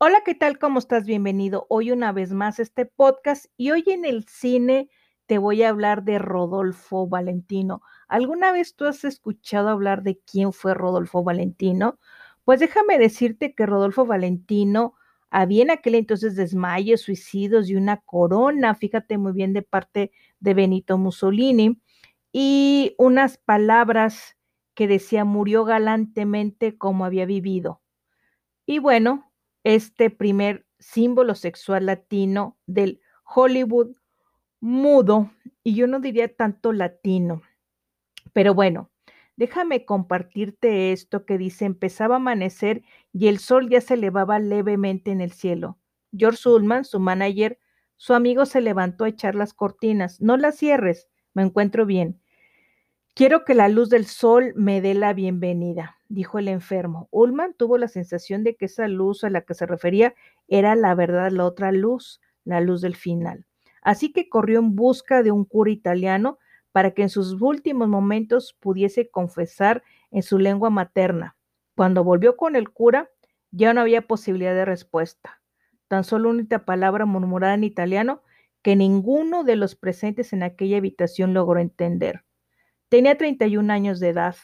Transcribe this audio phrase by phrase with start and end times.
[0.00, 0.58] Hola, ¿qué tal?
[0.60, 1.06] ¿Cómo estás?
[1.06, 4.88] Bienvenido hoy una vez más a este podcast y hoy en el cine
[5.26, 7.82] te voy a hablar de Rodolfo Valentino.
[8.06, 11.98] ¿Alguna vez tú has escuchado hablar de quién fue Rodolfo Valentino?
[12.44, 14.94] Pues déjame decirte que Rodolfo Valentino
[15.30, 20.54] había en aquel entonces desmayos, suicidios y una corona, fíjate muy bien, de parte de
[20.54, 21.80] Benito Mussolini
[22.32, 24.36] y unas palabras
[24.74, 27.82] que decía murió galantemente como había vivido.
[28.66, 29.27] Y bueno,
[29.74, 33.96] este primer símbolo sexual latino del Hollywood
[34.60, 35.30] mudo,
[35.62, 37.42] y yo no diría tanto latino,
[38.32, 38.90] pero bueno,
[39.36, 42.82] déjame compartirte esto que dice, empezaba a amanecer
[43.12, 45.78] y el sol ya se elevaba levemente en el cielo.
[46.16, 47.58] George Ullman, su manager,
[47.96, 50.20] su amigo se levantó a echar las cortinas.
[50.20, 52.20] No las cierres, me encuentro bien.
[53.18, 57.08] Quiero que la luz del sol me dé la bienvenida dijo el enfermo.
[57.10, 60.14] Ullman tuvo la sensación de que esa luz a la que se refería
[60.46, 63.44] era la verdad, la otra luz, la luz del final.
[63.82, 66.38] Así que corrió en busca de un cura italiano
[66.70, 71.36] para que en sus últimos momentos pudiese confesar en su lengua materna.
[71.74, 73.10] Cuando volvió con el cura,
[73.50, 75.42] ya no había posibilidad de respuesta.
[75.88, 78.22] Tan solo una palabra murmurada en italiano
[78.62, 82.22] que ninguno de los presentes en aquella habitación logró entender.
[82.88, 84.36] Tenía 31 años de edad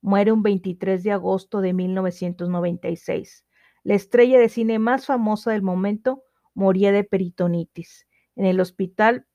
[0.00, 3.46] muere un 23 de agosto de 1996.
[3.82, 6.22] La estrella de cine más famosa del momento
[6.54, 9.26] moría de peritonitis en el hospital,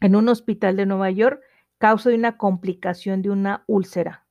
[0.00, 1.40] en un hospital de Nueva York,
[1.78, 4.26] causa de una complicación de una úlcera.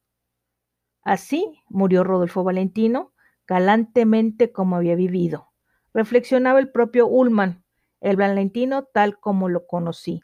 [1.01, 3.13] Así murió Rodolfo Valentino,
[3.47, 5.51] galantemente como había vivido.
[5.93, 7.63] Reflexionaba el propio Ullman,
[8.01, 10.23] el Valentino tal como lo conocí.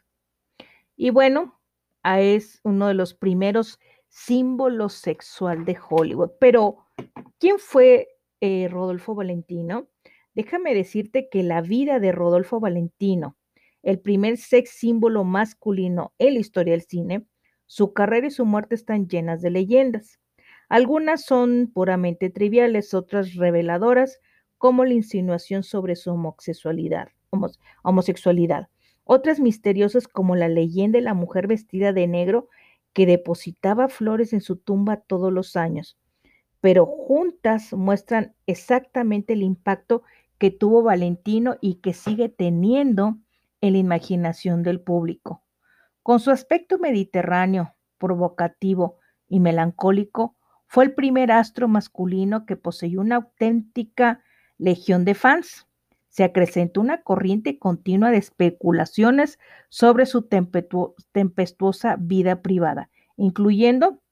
[0.96, 1.61] Y bueno,
[2.04, 6.32] es uno de los primeros símbolo sexual de Hollywood.
[6.38, 6.78] Pero,
[7.38, 8.08] ¿quién fue
[8.40, 9.88] eh, Rodolfo Valentino?
[10.34, 13.36] Déjame decirte que la vida de Rodolfo Valentino,
[13.82, 17.26] el primer sex símbolo masculino en la historia del cine,
[17.66, 20.20] su carrera y su muerte están llenas de leyendas.
[20.68, 24.20] Algunas son puramente triviales, otras reveladoras,
[24.58, 27.08] como la insinuación sobre su homosexualidad.
[29.14, 32.48] Otras misteriosas como la leyenda de la mujer vestida de negro
[32.94, 35.98] que depositaba flores en su tumba todos los años,
[36.62, 40.02] pero juntas muestran exactamente el impacto
[40.38, 43.18] que tuvo Valentino y que sigue teniendo
[43.60, 45.42] en la imaginación del público.
[46.02, 48.96] Con su aspecto mediterráneo, provocativo
[49.28, 50.36] y melancólico,
[50.66, 54.24] fue el primer astro masculino que poseyó una auténtica
[54.56, 55.66] legión de fans.
[56.12, 59.38] Se acrecentó una corriente continua de especulaciones
[59.70, 60.28] sobre su
[61.12, 64.02] tempestuosa vida privada, incluyendo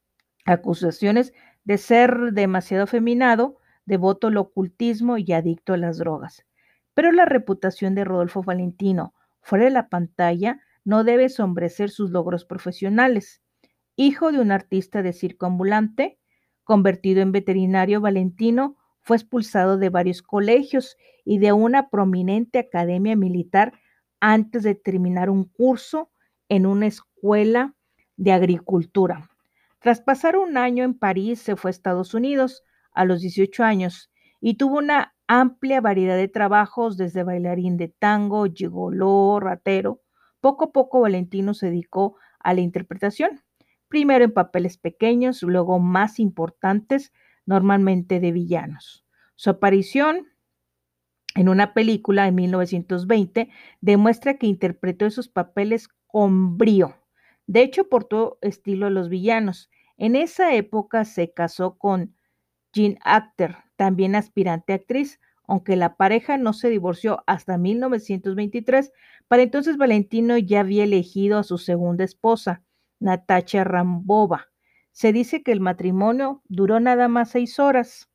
[0.47, 1.35] acusaciones
[1.65, 6.47] de ser demasiado feminado, devoto al ocultismo y adicto a las drogas.
[6.95, 9.13] Pero la reputación de Rodolfo Valentino
[9.43, 13.43] fuera de la pantalla no debe sombrecer sus logros profesionales.
[13.95, 16.19] Hijo de un artista de circo ambulante,
[16.65, 23.73] convertido en veterinario, Valentino fue expulsado de varios colegios y de una prominente academia militar
[24.21, 26.11] antes de terminar un curso
[26.49, 27.75] en una escuela
[28.17, 29.31] de agricultura.
[29.79, 32.63] Tras pasar un año en París, se fue a Estados Unidos
[32.93, 38.47] a los 18 años y tuvo una amplia variedad de trabajos, desde bailarín de tango,
[38.53, 40.03] gigoló, ratero.
[40.41, 43.41] Poco a poco Valentino se dedicó a la interpretación,
[43.89, 47.13] primero en papeles pequeños, luego más importantes,
[47.47, 49.05] normalmente de villanos.
[49.37, 50.27] Su aparición
[51.35, 56.97] en una película en 1920 demuestra que interpretó esos papeles con brío.
[57.47, 59.71] De hecho, portó estilo a los villanos.
[59.97, 62.17] En esa época se casó con
[62.73, 68.93] Jean Acter, también aspirante actriz, aunque la pareja no se divorció hasta 1923.
[69.29, 72.63] Para entonces Valentino ya había elegido a su segunda esposa,
[73.01, 74.50] Natacha Rambova.
[74.93, 78.09] Se dice que el matrimonio duró nada más seis horas.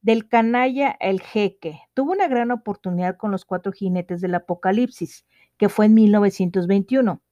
[0.00, 1.80] Del canalla El Jeque.
[1.94, 5.26] Tuvo una gran oportunidad con los cuatro jinetes del Apocalipsis,
[5.58, 7.22] que fue en 1921,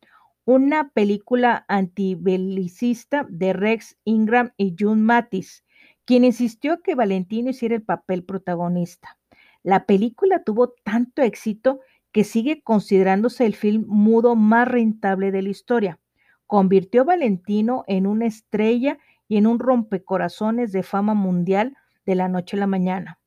[0.44, 5.64] una película antibelicista de Rex Ingram y June Mattis,
[6.05, 9.19] quien insistió que Valentino hiciera el papel protagonista.
[9.62, 11.81] La película tuvo tanto éxito
[12.12, 15.99] que sigue considerándose el film mudo más rentable de la historia.
[16.46, 18.99] Convirtió a Valentino en una estrella
[19.29, 21.76] y en un rompecorazones de fama mundial
[22.06, 23.19] de la noche a la mañana.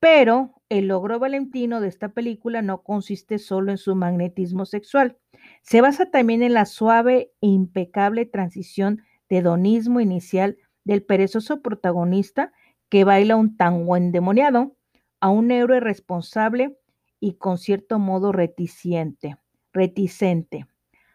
[0.00, 5.18] Pero el logro valentino de esta película no consiste solo en su magnetismo sexual,
[5.62, 12.52] se basa también en la suave e impecable transición de hedonismo inicial del perezoso protagonista
[12.88, 14.76] que baila un tango endemoniado,
[15.20, 16.78] a un héroe responsable
[17.20, 19.36] y con cierto modo reticente,
[19.72, 20.66] reticente.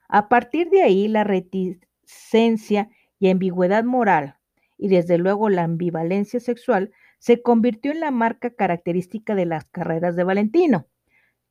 [0.08, 4.36] A partir de ahí, la reticencia y ambigüedad moral,
[4.78, 10.16] y desde luego la ambivalencia sexual, se convirtió en la marca característica de las carreras
[10.16, 10.88] de Valentino.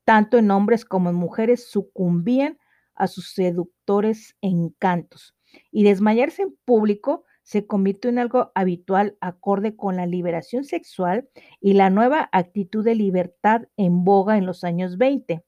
[0.05, 2.59] Tanto en hombres como en mujeres sucumbían
[2.95, 5.35] a sus seductores encantos,
[5.71, 11.29] y desmayarse en público se convirtió en algo habitual acorde con la liberación sexual
[11.61, 15.45] y la nueva actitud de libertad en boga en los años 20.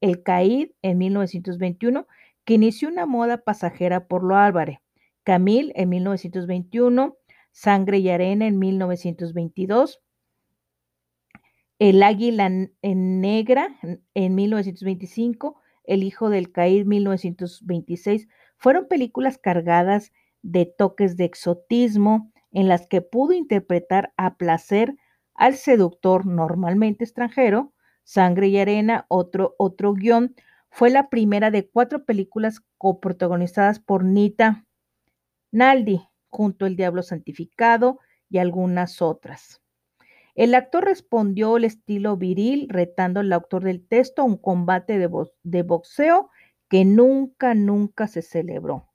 [0.00, 2.06] El Caid en 1921,
[2.50, 4.80] que inició una moda pasajera por lo Álvarez.
[5.22, 7.16] Camille en 1921,
[7.52, 10.00] Sangre y Arena en 1922,
[11.78, 12.50] El Águila
[12.82, 13.78] Negra
[14.14, 18.26] en 1925, El Hijo del Caid 1926,
[18.56, 20.10] fueron películas cargadas
[20.42, 24.96] de toques de exotismo en las que pudo interpretar a placer
[25.34, 27.72] al seductor normalmente extranjero.
[28.02, 30.34] Sangre y Arena, otro, otro guion,
[30.70, 34.66] fue la primera de cuatro películas coprotagonizadas por Nita
[35.52, 39.60] Naldi, junto al Diablo Santificado y algunas otras.
[40.34, 45.62] El actor respondió el estilo viril, retando al autor del texto a un combate de
[45.62, 46.30] boxeo
[46.68, 48.86] que nunca, nunca se celebró.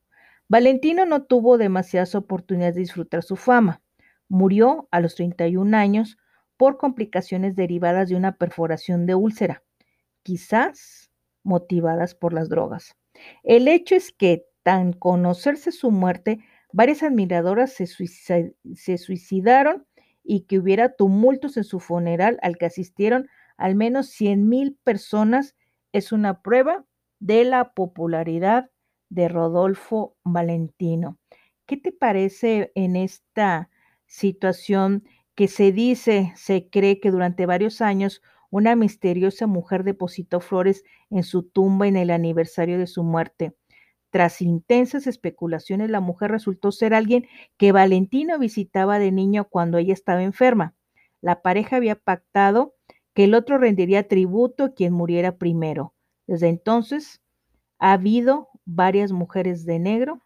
[0.47, 3.81] Valentino no tuvo demasiadas oportunidades de disfrutar su fama.
[4.29, 6.17] Murió a los 31 años
[6.55, 9.63] por complicaciones derivadas de una perforación de úlcera,
[10.23, 11.11] quizás
[11.45, 12.97] motivadas por las drogas.
[13.43, 16.39] El hecho es que, tan conocerse su muerte,
[16.73, 19.85] varias admiradoras se, suicidaron
[20.23, 25.55] y que hubiera tumultos en su funeral al que asistieron al menos 100 mil personas
[25.93, 26.83] es una prueba
[27.19, 28.69] de la popularidad
[29.09, 31.17] de Rodolfo Valentino.
[31.65, 33.69] ¿Qué te parece en esta
[34.07, 35.03] situación
[35.35, 38.21] que se dice, se cree que durante varios años
[38.55, 43.53] una misteriosa mujer depositó flores en su tumba en el aniversario de su muerte?
[44.11, 49.91] Tras intensas especulaciones, la mujer resultó ser alguien que Valentino visitaba de niño cuando ella
[49.91, 50.73] estaba enferma.
[51.19, 52.75] La pareja había pactado
[53.13, 55.93] que el otro rendiría tributo a quien muriera primero.
[56.25, 57.21] Desde entonces
[57.77, 60.21] ha habido varias mujeres de negro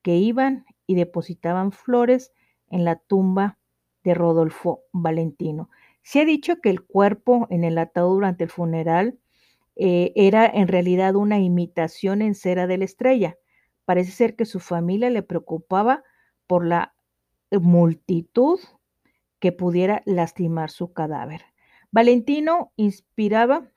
[0.00, 2.32] que iban y depositaban flores
[2.70, 3.58] en la tumba
[4.02, 5.68] de Rodolfo Valentino.
[6.06, 9.18] Se ha dicho que el cuerpo en el ataúd durante el funeral
[9.74, 13.36] eh, era en realidad una imitación en cera de la estrella.
[13.84, 16.04] Parece ser que su familia le preocupaba
[16.46, 16.94] por la
[17.50, 18.60] multitud
[19.40, 21.42] que pudiera lastimar su cadáver.
[21.90, 23.68] Valentino inspiraba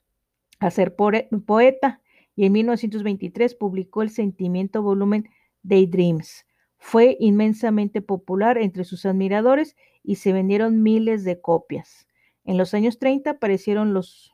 [0.59, 1.99] a ser poeta
[2.35, 5.27] y en 1923 publicó el sentimiento volumen
[5.63, 6.45] Daydreams.
[6.77, 12.05] Fue inmensamente popular entre sus admiradores y se vendieron miles de copias.
[12.49, 14.33] En los años 30 aparecieron los,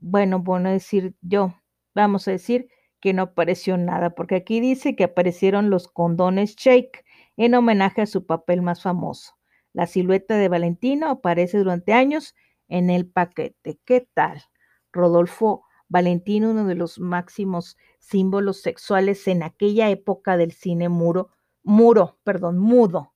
[0.00, 1.54] bueno, bueno decir yo,
[1.94, 2.68] vamos a decir
[3.02, 7.04] que no apareció nada, porque aquí dice que aparecieron los condones Shake
[7.36, 9.34] en homenaje a su papel más famoso.
[9.74, 12.34] La silueta de Valentino aparece durante años
[12.66, 13.78] en el paquete.
[13.84, 14.42] ¿Qué tal?
[14.90, 21.28] Rodolfo Valentino, uno de los máximos símbolos sexuales en aquella época del cine muro,
[21.62, 23.12] muro, perdón, mudo.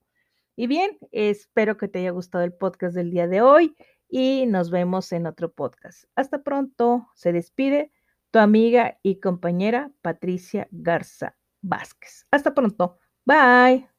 [0.55, 3.75] Y bien, espero que te haya gustado el podcast del día de hoy
[4.13, 6.05] y nos vemos en otro podcast.
[6.15, 7.91] Hasta pronto, se despide
[8.31, 12.27] tu amiga y compañera Patricia Garza Vázquez.
[12.31, 13.92] Hasta pronto, bye.